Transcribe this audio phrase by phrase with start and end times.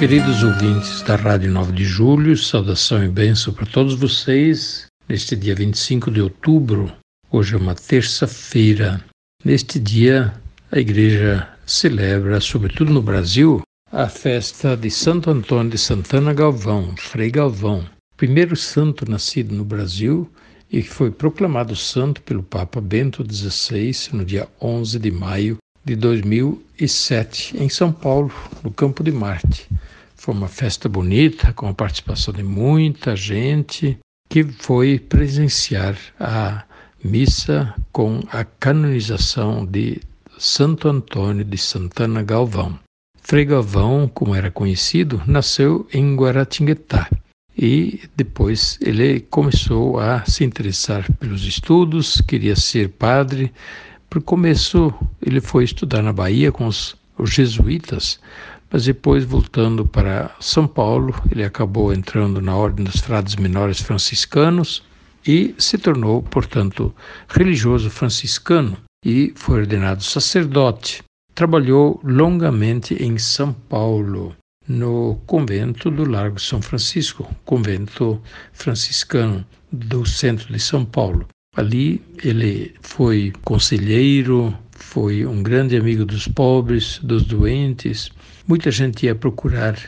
[0.00, 5.54] Queridos ouvintes da Rádio 9 de Julho, saudação e bênção para todos vocês neste dia
[5.54, 6.90] 25 de outubro.
[7.30, 9.04] Hoje é uma terça-feira.
[9.44, 10.32] Neste dia,
[10.72, 13.60] a igreja celebra, sobretudo no Brasil,
[13.92, 17.84] a festa de Santo Antônio de Santana Galvão, Frei Galvão,
[18.16, 20.32] primeiro santo nascido no Brasil
[20.72, 25.94] e que foi proclamado santo pelo Papa Bento XVI no dia 11 de maio de
[25.94, 29.68] 2007, em São Paulo, no Campo de Marte.
[30.20, 36.62] Foi uma festa bonita, com a participação de muita gente que foi presenciar a
[37.02, 39.98] missa com a canonização de
[40.36, 42.78] Santo Antônio de Santana Galvão.
[43.22, 47.08] Frei Galvão, como era conhecido, nasceu em Guaratinguetá
[47.56, 53.50] e depois ele começou a se interessar pelos estudos, queria ser padre.
[54.10, 58.20] Por começo, ele foi estudar na Bahia com os, os jesuítas,
[58.70, 64.82] mas depois, voltando para São Paulo, ele acabou entrando na Ordem dos Frades Menores Franciscanos
[65.26, 66.94] e se tornou, portanto,
[67.28, 71.02] religioso franciscano e foi ordenado sacerdote.
[71.34, 74.36] Trabalhou longamente em São Paulo,
[74.68, 78.20] no convento do Largo São Francisco, convento
[78.52, 81.26] franciscano do centro de São Paulo.
[81.56, 88.10] Ali ele foi conselheiro, foi um grande amigo dos pobres, dos doentes.
[88.46, 89.78] Muita gente ia procurar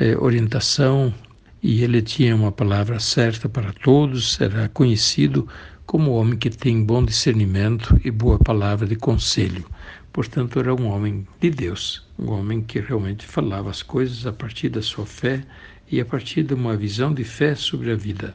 [0.00, 1.14] eh, orientação
[1.62, 5.46] e ele tinha uma palavra certa para todos, era conhecido
[5.86, 9.64] como homem que tem bom discernimento e boa palavra de conselho.
[10.12, 14.68] Portanto, era um homem de Deus, um homem que realmente falava as coisas a partir
[14.70, 15.42] da sua fé
[15.90, 18.34] e a partir de uma visão de fé sobre a vida.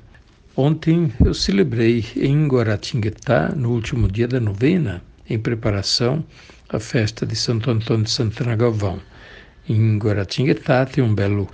[0.55, 6.23] Ontem eu celebrei em Guaratinguetá, no último dia da novena, em preparação
[6.69, 8.99] à festa de Santo Antônio de Santana Galvão.
[9.67, 11.49] Em Guaratinguetá tem um belo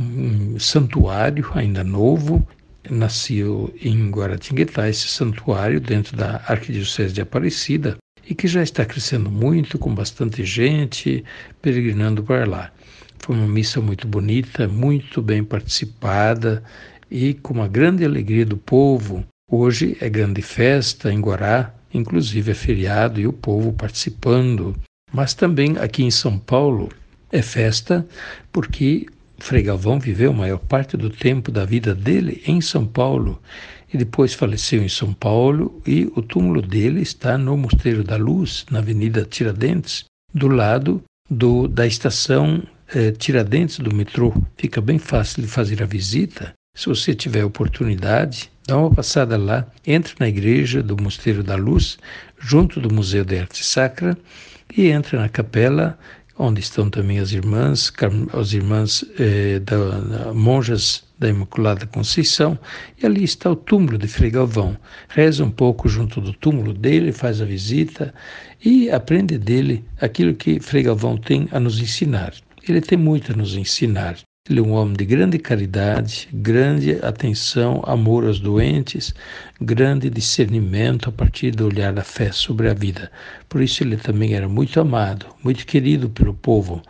[0.00, 2.46] um santuário, ainda novo,
[2.88, 7.96] nasceu em Guaratinguetá, esse santuário dentro da Arquidiocese de Aparecida,
[8.28, 11.24] e que já está crescendo muito, com bastante gente
[11.60, 12.72] peregrinando para lá.
[13.18, 16.62] Foi uma missa muito bonita, muito bem participada,
[17.10, 19.24] e com uma grande alegria do povo.
[19.50, 24.74] Hoje é grande festa em Guará, inclusive é feriado e o povo participando.
[25.12, 26.88] Mas também aqui em São Paulo
[27.30, 28.06] é festa
[28.50, 29.06] porque
[29.38, 33.42] Frei Galvão viveu a maior parte do tempo da vida dele em São Paulo
[33.92, 38.64] e depois faleceu em São Paulo e o túmulo dele está no Mosteiro da Luz,
[38.70, 42.62] na Avenida Tiradentes, do lado do, da estação
[42.94, 44.32] eh, Tiradentes do metrô.
[44.56, 49.66] Fica bem fácil de fazer a visita se você tiver oportunidade, dá uma passada lá,
[49.86, 51.98] entre na igreja do Mosteiro da Luz,
[52.38, 54.16] junto do Museu de Arte Sacra,
[54.76, 55.98] e entra na capela,
[56.38, 57.92] onde estão também as irmãs,
[58.32, 62.58] as irmãs eh, da, da, monjas da Imaculada Conceição,
[63.00, 64.76] e ali está o túmulo de Frei Galvão.
[65.08, 68.14] Reza um pouco junto do túmulo dele, faz a visita
[68.64, 72.32] e aprende dele aquilo que Frei Galvão tem a nos ensinar.
[72.66, 74.16] Ele tem muito a nos ensinar.
[74.50, 79.14] Ele é um homem de grande caridade, grande atenção, amor aos doentes,
[79.60, 83.08] grande discernimento a partir do olhar da fé sobre a vida.
[83.48, 86.82] Por isso ele também era muito amado, muito querido pelo povo,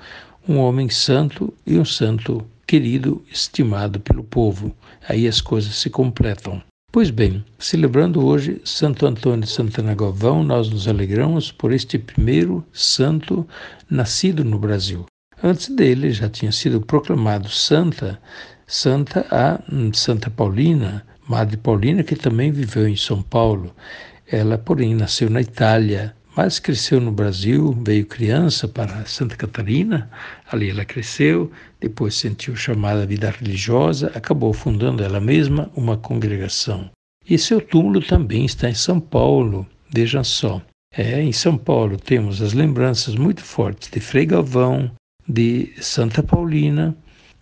[0.49, 4.75] um homem santo e um santo querido, estimado pelo povo.
[5.07, 6.63] Aí as coisas se completam.
[6.91, 12.65] Pois bem, celebrando hoje Santo Antônio de Santana Galvão, nós nos alegramos por este primeiro
[12.73, 13.47] santo
[13.91, 15.05] nascido no Brasil.
[15.45, 18.21] Antes dele já tinha sido proclamado santa,
[18.65, 19.59] santa a
[19.93, 23.75] Santa Paulina, Madre Paulina, que também viveu em São Paulo.
[24.31, 30.09] Ela, porém, nasceu na Itália, mas cresceu no Brasil, veio criança para Santa Catarina,
[30.51, 31.51] ali ela cresceu,
[31.81, 36.89] depois sentiu chamada vida religiosa, acabou fundando ela mesma uma congregação.
[37.29, 40.63] E seu túmulo também está em São Paulo, vejam só.
[40.95, 44.91] É, em São Paulo temos as lembranças muito fortes de Frei Galvão,
[45.29, 46.97] de Santa Paulina,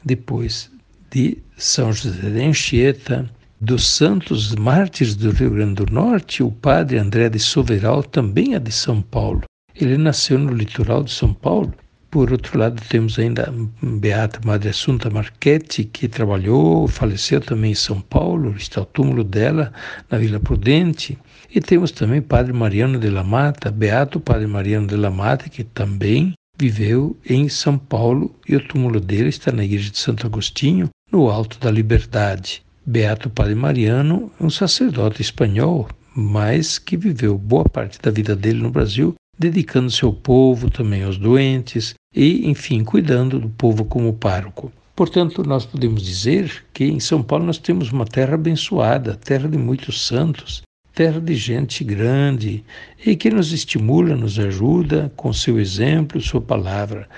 [0.05, 0.71] depois
[1.11, 3.31] de São José de Anchieta,
[3.61, 8.59] dos santos mártires do Rio Grande do Norte, o padre André de Soveral também é
[8.59, 9.43] de São Paulo.
[9.75, 11.75] Ele nasceu no litoral de São Paulo
[12.11, 18.01] por outro lado, temos ainda Beata Madre Assunta Marchetti, que trabalhou, faleceu também em São
[18.01, 19.73] Paulo, está o túmulo dela
[20.11, 21.17] na Vila Prudente.
[21.55, 25.63] E temos também Padre Mariano de la Mata, Beato Padre Mariano de la Mata, que
[25.63, 30.91] também viveu em São Paulo e o túmulo dele está na igreja de Santo Agostinho,
[31.11, 32.63] no Alto da Liberdade.
[32.85, 38.71] Beato Padre Mariano, um sacerdote espanhol, mas que viveu boa parte da vida dele no
[38.71, 44.71] Brasil, dedicando-se ao povo, também aos doentes e, enfim, cuidando do povo como pároco.
[44.95, 49.57] Portanto, nós podemos dizer que em São Paulo nós temos uma terra abençoada, terra de
[49.57, 50.61] muitos santos,
[50.95, 52.65] terra de gente grande
[53.05, 57.09] e que nos estimula, nos ajuda com seu exemplo, sua palavra.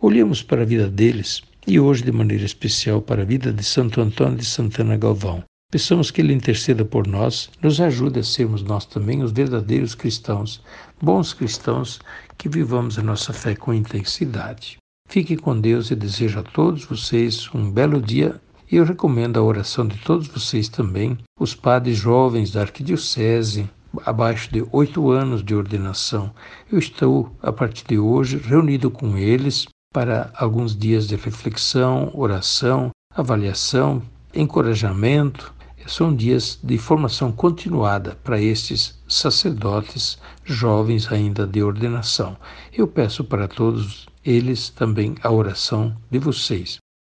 [0.00, 4.00] Olhemos para a vida deles e hoje, de maneira especial, para a vida de Santo
[4.00, 5.44] Antônio de Santana Galvão.
[5.70, 10.62] Peçamos que Ele interceda por nós, nos ajude a sermos nós também os verdadeiros cristãos,
[11.00, 12.00] bons cristãos,
[12.38, 14.78] que vivamos a nossa fé com intensidade.
[15.10, 18.40] Fique com Deus e desejo a todos vocês um belo dia
[18.70, 23.68] e eu recomendo a oração de todos vocês também, os padres jovens da Arquidiocese,
[24.04, 26.32] abaixo de oito anos de ordenação.
[26.70, 32.90] Eu estou, a partir de hoje, reunido com eles para alguns dias de reflexão, oração,
[33.14, 34.02] avaliação,
[34.34, 35.54] encorajamento
[35.88, 42.36] são dias de formação continuada para estes sacerdotes jovens ainda de ordenação.
[42.72, 46.78] Eu peço para todos eles também a oração de vocês.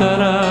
[0.00, 0.49] ترى